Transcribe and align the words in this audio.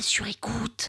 Sur 0.00 0.26
écoute. 0.26 0.88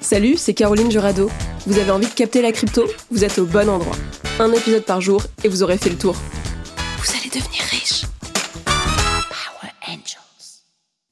Salut, 0.00 0.36
c'est 0.36 0.54
Caroline 0.54 0.90
Jurado. 0.90 1.30
Vous 1.66 1.78
avez 1.78 1.90
envie 1.90 2.06
de 2.06 2.12
capter 2.12 2.42
la 2.42 2.52
crypto? 2.52 2.84
Vous 3.10 3.24
êtes 3.24 3.38
au 3.38 3.46
bon 3.46 3.68
endroit. 3.68 3.96
Un 4.38 4.52
épisode 4.52 4.84
par 4.84 5.00
jour 5.00 5.22
et 5.44 5.48
vous 5.48 5.62
aurez 5.62 5.78
fait 5.78 5.90
le 5.90 5.98
tour. 5.98 6.14
Vous 6.98 7.10
allez 7.16 7.28
devenir 7.28 7.62
riche. 7.70 8.04
Power 8.64 9.72
Angels. 9.88 10.62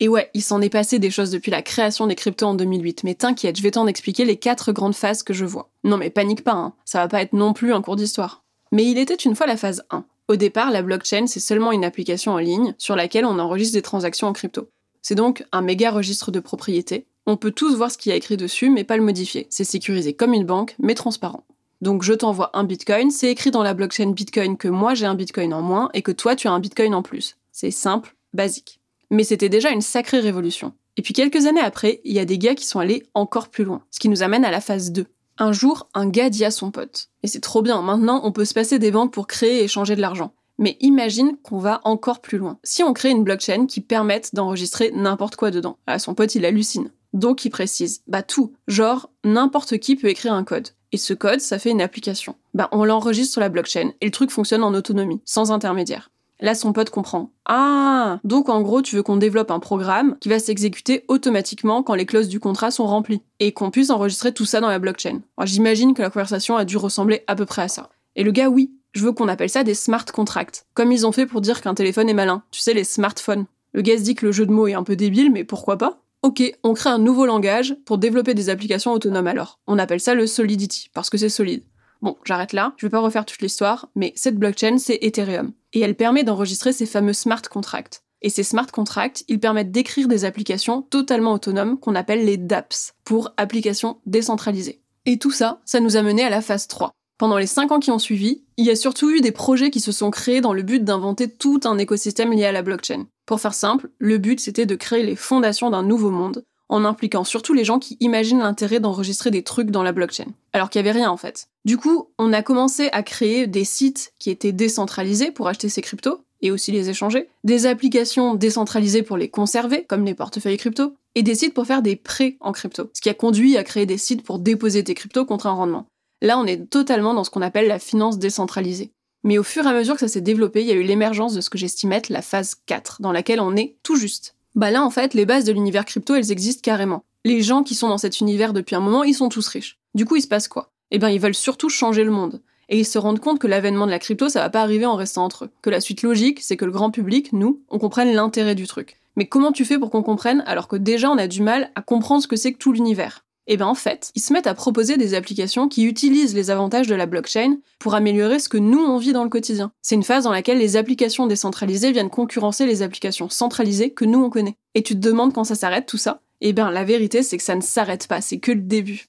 Et 0.00 0.08
ouais, 0.08 0.30
il 0.34 0.42
s'en 0.42 0.60
est 0.60 0.70
passé 0.70 0.98
des 0.98 1.10
choses 1.10 1.30
depuis 1.30 1.50
la 1.50 1.62
création 1.62 2.06
des 2.06 2.14
cryptos 2.14 2.46
en 2.46 2.54
2008, 2.54 3.04
mais 3.04 3.14
t'inquiète, 3.14 3.56
je 3.56 3.62
vais 3.62 3.72
t'en 3.72 3.86
expliquer 3.86 4.24
les 4.24 4.36
quatre 4.36 4.72
grandes 4.72 4.94
phases 4.94 5.22
que 5.22 5.34
je 5.34 5.44
vois. 5.44 5.70
Non 5.82 5.96
mais 5.96 6.10
panique 6.10 6.44
pas, 6.44 6.52
hein. 6.52 6.74
ça 6.84 6.98
va 6.98 7.08
pas 7.08 7.22
être 7.22 7.32
non 7.32 7.52
plus 7.52 7.72
un 7.72 7.82
cours 7.82 7.96
d'histoire. 7.96 8.44
Mais 8.72 8.84
il 8.84 8.98
était 8.98 9.14
une 9.14 9.36
fois 9.36 9.46
la 9.46 9.56
phase 9.56 9.84
1. 9.90 10.04
Au 10.26 10.36
départ, 10.36 10.70
la 10.70 10.80
blockchain, 10.80 11.26
c'est 11.26 11.38
seulement 11.38 11.70
une 11.70 11.84
application 11.84 12.32
en 12.32 12.38
ligne 12.38 12.74
sur 12.78 12.96
laquelle 12.96 13.26
on 13.26 13.38
enregistre 13.38 13.74
des 13.74 13.82
transactions 13.82 14.26
en 14.26 14.32
crypto. 14.32 14.70
C'est 15.02 15.14
donc 15.14 15.44
un 15.52 15.60
méga 15.60 15.90
registre 15.90 16.30
de 16.30 16.40
propriété. 16.40 17.06
On 17.26 17.36
peut 17.36 17.50
tous 17.50 17.76
voir 17.76 17.90
ce 17.90 17.98
qu'il 17.98 18.08
y 18.08 18.12
a 18.14 18.16
écrit 18.16 18.38
dessus, 18.38 18.70
mais 18.70 18.84
pas 18.84 18.96
le 18.96 19.02
modifier. 19.02 19.46
C'est 19.50 19.64
sécurisé 19.64 20.14
comme 20.14 20.32
une 20.32 20.46
banque, 20.46 20.76
mais 20.78 20.94
transparent. 20.94 21.44
Donc 21.82 22.02
je 22.02 22.14
t'envoie 22.14 22.50
un 22.54 22.64
bitcoin, 22.64 23.10
c'est 23.10 23.30
écrit 23.30 23.50
dans 23.50 23.62
la 23.62 23.74
blockchain 23.74 24.12
bitcoin 24.12 24.56
que 24.56 24.68
moi 24.68 24.94
j'ai 24.94 25.04
un 25.04 25.14
bitcoin 25.14 25.52
en 25.52 25.60
moins 25.60 25.90
et 25.92 26.00
que 26.00 26.12
toi 26.12 26.36
tu 26.36 26.48
as 26.48 26.52
un 26.52 26.60
bitcoin 26.60 26.94
en 26.94 27.02
plus. 27.02 27.36
C'est 27.52 27.70
simple, 27.70 28.16
basique. 28.32 28.80
Mais 29.10 29.24
c'était 29.24 29.50
déjà 29.50 29.70
une 29.70 29.82
sacrée 29.82 30.20
révolution. 30.20 30.72
Et 30.96 31.02
puis 31.02 31.12
quelques 31.12 31.44
années 31.44 31.60
après, 31.60 32.00
il 32.04 32.14
y 32.14 32.18
a 32.18 32.24
des 32.24 32.38
gars 32.38 32.54
qui 32.54 32.64
sont 32.64 32.78
allés 32.78 33.02
encore 33.12 33.48
plus 33.48 33.64
loin, 33.64 33.82
ce 33.90 34.00
qui 34.00 34.08
nous 34.08 34.22
amène 34.22 34.46
à 34.46 34.50
la 34.50 34.62
phase 34.62 34.92
2. 34.92 35.04
Un 35.38 35.52
jour, 35.52 35.88
un 35.94 36.08
gars 36.08 36.30
dit 36.30 36.44
à 36.44 36.50
son 36.50 36.70
pote 36.70 37.08
Et 37.22 37.26
c'est 37.26 37.40
trop 37.40 37.62
bien, 37.62 37.82
maintenant 37.82 38.20
on 38.24 38.32
peut 38.32 38.44
se 38.44 38.54
passer 38.54 38.78
des 38.78 38.90
banques 38.90 39.12
pour 39.12 39.26
créer 39.26 39.60
et 39.60 39.64
échanger 39.64 39.96
de 39.96 40.00
l'argent. 40.00 40.34
Mais 40.58 40.76
imagine 40.80 41.36
qu'on 41.42 41.58
va 41.58 41.80
encore 41.82 42.20
plus 42.20 42.38
loin. 42.38 42.58
Si 42.62 42.84
on 42.84 42.92
crée 42.92 43.10
une 43.10 43.24
blockchain 43.24 43.66
qui 43.66 43.80
permette 43.80 44.34
d'enregistrer 44.34 44.92
n'importe 44.94 45.34
quoi 45.34 45.50
dedans. 45.50 45.78
Ah, 45.88 45.98
son 45.98 46.14
pote, 46.14 46.36
il 46.36 46.44
hallucine. 46.44 46.92
Donc 47.12 47.44
il 47.44 47.50
précise, 47.50 48.02
bah 48.06 48.22
tout, 48.22 48.52
genre 48.68 49.10
n'importe 49.24 49.78
qui 49.78 49.96
peut 49.96 50.08
écrire 50.08 50.32
un 50.32 50.44
code. 50.44 50.68
Et 50.92 50.96
ce 50.96 51.14
code, 51.14 51.40
ça 51.40 51.58
fait 51.58 51.70
une 51.70 51.82
application. 51.82 52.36
Bah 52.54 52.68
on 52.70 52.84
l'enregistre 52.84 53.32
sur 53.32 53.40
la 53.40 53.48
blockchain 53.48 53.90
et 54.00 54.06
le 54.06 54.12
truc 54.12 54.30
fonctionne 54.30 54.62
en 54.62 54.74
autonomie, 54.74 55.20
sans 55.24 55.50
intermédiaire. 55.50 56.10
Là, 56.44 56.54
son 56.54 56.74
pote 56.74 56.90
comprend. 56.90 57.30
Ah, 57.46 58.20
donc 58.22 58.50
en 58.50 58.60
gros, 58.60 58.82
tu 58.82 58.96
veux 58.96 59.02
qu'on 59.02 59.16
développe 59.16 59.50
un 59.50 59.60
programme 59.60 60.18
qui 60.20 60.28
va 60.28 60.38
s'exécuter 60.38 61.02
automatiquement 61.08 61.82
quand 61.82 61.94
les 61.94 62.04
clauses 62.04 62.28
du 62.28 62.38
contrat 62.38 62.70
sont 62.70 62.86
remplies 62.86 63.22
et 63.40 63.52
qu'on 63.52 63.70
puisse 63.70 63.88
enregistrer 63.88 64.34
tout 64.34 64.44
ça 64.44 64.60
dans 64.60 64.68
la 64.68 64.78
blockchain. 64.78 65.22
J'imagine 65.44 65.94
que 65.94 66.02
la 66.02 66.10
conversation 66.10 66.58
a 66.58 66.66
dû 66.66 66.76
ressembler 66.76 67.22
à 67.28 67.34
peu 67.34 67.46
près 67.46 67.62
à 67.62 67.68
ça. 67.68 67.88
Et 68.14 68.24
le 68.24 68.30
gars, 68.30 68.50
oui, 68.50 68.74
je 68.92 69.06
veux 69.06 69.12
qu'on 69.12 69.28
appelle 69.28 69.48
ça 69.48 69.64
des 69.64 69.72
smart 69.72 70.04
contracts, 70.04 70.66
comme 70.74 70.92
ils 70.92 71.06
ont 71.06 71.12
fait 71.12 71.24
pour 71.24 71.40
dire 71.40 71.62
qu'un 71.62 71.72
téléphone 71.72 72.10
est 72.10 72.14
malin. 72.14 72.42
Tu 72.50 72.60
sais, 72.60 72.74
les 72.74 72.84
smartphones. 72.84 73.46
Le 73.72 73.80
gars 73.80 73.96
se 73.96 74.02
dit 74.02 74.14
que 74.14 74.26
le 74.26 74.32
jeu 74.32 74.44
de 74.44 74.52
mots 74.52 74.66
est 74.66 74.74
un 74.74 74.84
peu 74.84 74.96
débile, 74.96 75.32
mais 75.32 75.44
pourquoi 75.44 75.78
pas? 75.78 76.02
Ok, 76.20 76.42
on 76.62 76.74
crée 76.74 76.90
un 76.90 76.98
nouveau 76.98 77.24
langage 77.24 77.74
pour 77.86 77.96
développer 77.96 78.34
des 78.34 78.50
applications 78.50 78.92
autonomes 78.92 79.28
alors. 79.28 79.60
On 79.66 79.78
appelle 79.78 80.00
ça 80.00 80.14
le 80.14 80.26
Solidity, 80.26 80.90
parce 80.92 81.08
que 81.08 81.16
c'est 81.16 81.30
solide. 81.30 81.62
Bon, 82.04 82.18
j'arrête 82.22 82.52
là, 82.52 82.74
je 82.76 82.84
vais 82.84 82.90
pas 82.90 83.00
refaire 83.00 83.24
toute 83.24 83.40
l'histoire, 83.40 83.88
mais 83.94 84.12
cette 84.14 84.36
blockchain, 84.36 84.76
c'est 84.76 84.98
Ethereum. 85.00 85.52
Et 85.72 85.80
elle 85.80 85.94
permet 85.94 86.22
d'enregistrer 86.22 86.74
ces 86.74 86.84
fameux 86.84 87.14
smart 87.14 87.40
contracts. 87.40 88.02
Et 88.20 88.28
ces 88.28 88.42
smart 88.42 88.66
contracts, 88.66 89.24
ils 89.26 89.40
permettent 89.40 89.70
d'écrire 89.70 90.06
des 90.06 90.26
applications 90.26 90.82
totalement 90.82 91.32
autonomes 91.32 91.80
qu'on 91.80 91.94
appelle 91.94 92.26
les 92.26 92.36
dApps, 92.36 92.92
pour 93.06 93.32
applications 93.38 94.00
décentralisées. 94.04 94.82
Et 95.06 95.18
tout 95.18 95.30
ça, 95.30 95.62
ça 95.64 95.80
nous 95.80 95.96
a 95.96 96.02
mené 96.02 96.22
à 96.22 96.28
la 96.28 96.42
phase 96.42 96.68
3. 96.68 96.92
Pendant 97.16 97.38
les 97.38 97.46
5 97.46 97.72
ans 97.72 97.80
qui 97.80 97.90
ont 97.90 97.98
suivi, 97.98 98.44
il 98.58 98.66
y 98.66 98.70
a 98.70 98.76
surtout 98.76 99.08
eu 99.10 99.22
des 99.22 99.32
projets 99.32 99.70
qui 99.70 99.80
se 99.80 99.90
sont 99.90 100.10
créés 100.10 100.42
dans 100.42 100.52
le 100.52 100.62
but 100.62 100.84
d'inventer 100.84 101.30
tout 101.30 101.60
un 101.64 101.78
écosystème 101.78 102.34
lié 102.34 102.44
à 102.44 102.52
la 102.52 102.60
blockchain. 102.60 103.06
Pour 103.24 103.40
faire 103.40 103.54
simple, 103.54 103.88
le 103.98 104.18
but 104.18 104.40
c'était 104.40 104.66
de 104.66 104.74
créer 104.74 105.06
les 105.06 105.16
fondations 105.16 105.70
d'un 105.70 105.82
nouveau 105.82 106.10
monde, 106.10 106.44
en 106.74 106.84
impliquant 106.84 107.22
surtout 107.22 107.54
les 107.54 107.64
gens 107.64 107.78
qui 107.78 107.96
imaginent 108.00 108.40
l'intérêt 108.40 108.80
d'enregistrer 108.80 109.30
des 109.30 109.44
trucs 109.44 109.70
dans 109.70 109.84
la 109.84 109.92
blockchain. 109.92 110.26
Alors 110.52 110.70
qu'il 110.70 110.82
n'y 110.82 110.88
avait 110.88 110.98
rien 110.98 111.10
en 111.10 111.16
fait. 111.16 111.46
Du 111.64 111.78
coup, 111.78 112.08
on 112.18 112.32
a 112.32 112.42
commencé 112.42 112.88
à 112.90 113.04
créer 113.04 113.46
des 113.46 113.64
sites 113.64 114.12
qui 114.18 114.30
étaient 114.30 114.50
décentralisés 114.50 115.30
pour 115.30 115.46
acheter 115.46 115.68
ces 115.68 115.82
cryptos 115.82 116.20
et 116.42 116.50
aussi 116.50 116.72
les 116.72 116.90
échanger, 116.90 117.28
des 117.44 117.66
applications 117.66 118.34
décentralisées 118.34 119.04
pour 119.04 119.16
les 119.16 119.28
conserver, 119.28 119.84
comme 119.84 120.04
les 120.04 120.14
portefeuilles 120.14 120.58
crypto, 120.58 120.94
et 121.14 121.22
des 121.22 121.36
sites 121.36 121.54
pour 121.54 121.64
faire 121.64 121.80
des 121.80 121.94
prêts 121.94 122.36
en 122.40 122.50
crypto, 122.50 122.90
ce 122.92 123.00
qui 123.00 123.08
a 123.08 123.14
conduit 123.14 123.56
à 123.56 123.62
créer 123.62 123.86
des 123.86 123.96
sites 123.96 124.24
pour 124.24 124.40
déposer 124.40 124.82
tes 124.82 124.94
cryptos 124.94 125.24
contre 125.24 125.46
un 125.46 125.52
rendement. 125.52 125.86
Là, 126.22 126.38
on 126.38 126.44
est 126.44 126.68
totalement 126.68 127.14
dans 127.14 127.22
ce 127.22 127.30
qu'on 127.30 127.40
appelle 127.40 127.68
la 127.68 127.78
finance 127.78 128.18
décentralisée. 128.18 128.90
Mais 129.22 129.38
au 129.38 129.42
fur 129.44 129.64
et 129.64 129.68
à 129.68 129.72
mesure 129.72 129.94
que 129.94 130.00
ça 130.00 130.08
s'est 130.08 130.20
développé, 130.20 130.60
il 130.60 130.66
y 130.66 130.72
a 130.72 130.74
eu 130.74 130.82
l'émergence 130.82 131.34
de 131.34 131.40
ce 131.40 131.50
que 131.50 131.56
j'estime 131.56 131.92
être 131.92 132.10
la 132.10 132.20
phase 132.20 132.56
4, 132.66 133.00
dans 133.00 133.12
laquelle 133.12 133.40
on 133.40 133.56
est 133.56 133.76
tout 133.82 133.96
juste. 133.96 134.34
Bah 134.54 134.70
là, 134.70 134.84
en 134.84 134.90
fait, 134.90 135.14
les 135.14 135.26
bases 135.26 135.44
de 135.44 135.52
l'univers 135.52 135.84
crypto, 135.84 136.14
elles 136.14 136.30
existent 136.30 136.62
carrément. 136.62 137.04
Les 137.24 137.42
gens 137.42 137.64
qui 137.64 137.74
sont 137.74 137.88
dans 137.88 137.98
cet 137.98 138.20
univers 138.20 138.52
depuis 138.52 138.76
un 138.76 138.80
moment, 138.80 139.02
ils 139.02 139.14
sont 139.14 139.28
tous 139.28 139.48
riches. 139.48 139.78
Du 139.94 140.04
coup, 140.04 140.14
il 140.14 140.22
se 140.22 140.28
passe 140.28 140.46
quoi? 140.46 140.70
Eh 140.92 140.98
bien, 140.98 141.08
ils 141.08 141.20
veulent 141.20 141.34
surtout 141.34 141.68
changer 141.68 142.04
le 142.04 142.12
monde. 142.12 142.40
Et 142.68 142.78
ils 142.78 142.84
se 142.84 142.98
rendent 142.98 143.18
compte 143.18 143.40
que 143.40 143.48
l'avènement 143.48 143.86
de 143.86 143.90
la 143.90 143.98
crypto, 143.98 144.28
ça 144.28 144.40
va 144.40 144.50
pas 144.50 144.62
arriver 144.62 144.86
en 144.86 144.94
restant 144.94 145.24
entre 145.24 145.46
eux. 145.46 145.50
Que 145.60 145.70
la 145.70 145.80
suite 145.80 146.02
logique, 146.02 146.40
c'est 146.40 146.56
que 146.56 146.64
le 146.64 146.70
grand 146.70 146.92
public, 146.92 147.32
nous, 147.32 147.62
on 147.68 147.80
comprenne 147.80 148.12
l'intérêt 148.12 148.54
du 148.54 148.68
truc. 148.68 149.00
Mais 149.16 149.26
comment 149.26 149.50
tu 149.50 149.64
fais 149.64 149.78
pour 149.78 149.90
qu'on 149.90 150.04
comprenne 150.04 150.44
alors 150.46 150.68
que 150.68 150.76
déjà 150.76 151.10
on 151.10 151.18
a 151.18 151.26
du 151.26 151.42
mal 151.42 151.70
à 151.74 151.82
comprendre 151.82 152.22
ce 152.22 152.28
que 152.28 152.36
c'est 152.36 152.52
que 152.52 152.58
tout 152.58 152.72
l'univers? 152.72 153.23
Et 153.46 153.56
bien 153.56 153.66
en 153.66 153.74
fait, 153.74 154.10
ils 154.14 154.22
se 154.22 154.32
mettent 154.32 154.46
à 154.46 154.54
proposer 154.54 154.96
des 154.96 155.14
applications 155.14 155.68
qui 155.68 155.84
utilisent 155.84 156.34
les 156.34 156.50
avantages 156.50 156.86
de 156.86 156.94
la 156.94 157.06
blockchain 157.06 157.58
pour 157.78 157.94
améliorer 157.94 158.38
ce 158.38 158.48
que 158.48 158.56
nous 158.56 158.78
on 158.78 158.98
vit 158.98 159.12
dans 159.12 159.24
le 159.24 159.28
quotidien. 159.28 159.72
C'est 159.82 159.94
une 159.94 160.02
phase 160.02 160.24
dans 160.24 160.32
laquelle 160.32 160.58
les 160.58 160.76
applications 160.76 161.26
décentralisées 161.26 161.92
viennent 161.92 162.10
concurrencer 162.10 162.66
les 162.66 162.82
applications 162.82 163.28
centralisées 163.28 163.90
que 163.90 164.04
nous 164.04 164.22
on 164.22 164.30
connaît. 164.30 164.56
Et 164.74 164.82
tu 164.82 164.94
te 164.94 165.00
demandes 165.00 165.32
quand 165.32 165.44
ça 165.44 165.54
s'arrête 165.54 165.86
tout 165.86 165.98
ça? 165.98 166.22
Eh 166.40 166.52
bien 166.52 166.70
la 166.70 166.84
vérité 166.84 167.22
c'est 167.22 167.36
que 167.36 167.42
ça 167.42 167.54
ne 167.54 167.60
s'arrête 167.60 168.06
pas, 168.06 168.20
c'est 168.20 168.38
que 168.38 168.52
le 168.52 168.62
début. 168.62 169.06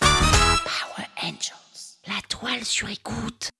Power 0.00 1.06
Angels. 1.22 1.98
La 2.06 2.20
toile 2.28 2.64
sur 2.64 2.88
écoute. 2.88 3.50